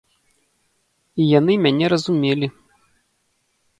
І 1.23 1.29
яны 1.39 1.53
мяне 1.67 1.85
разумелі! 1.93 2.47